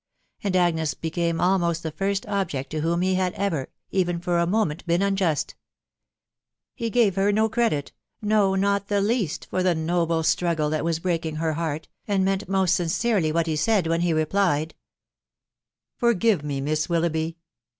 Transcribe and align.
and 0.43 0.55
Agnes 0.55 0.95
became 0.95 1.39
almost 1.39 1.83
the 1.83 1.91
first 1.91 2.25
object 2.27 2.71
to 2.71 2.79
whom 2.79 3.01
he 3.03 3.13
had 3.13 3.33
ever, 3.35 3.67
even 3.91 4.17
for 4.19 4.39
a 4.39 4.47
moment, 4.47 4.83
been 4.87 5.03
unjust. 5.03 5.53
He 6.73 6.89
gave 6.89 7.15
her 7.17 7.31
no 7.31 7.47
credit.... 7.47 7.91
no, 8.19 8.55
not 8.55 8.87
the 8.87 8.99
least, 8.99 9.45
for 9.51 9.61
the 9.61 9.75
noble 9.75 10.23
struggle 10.23 10.71
that 10.71 10.83
was 10.83 10.97
breaking 10.97 11.35
her 11.35 11.53
heart, 11.53 11.87
and 12.07 12.25
meant 12.25 12.49
most 12.49 12.73
sincerely 12.73 13.31
what 13.31 13.45
he 13.45 13.55
said, 13.55 13.85
when 13.85 14.01
he 14.01 14.11
replied,—" 14.11 14.73
Forgive 15.99 16.41
me, 16.43 16.61
Miss 16.61 16.89
Willoughby. 16.89 17.37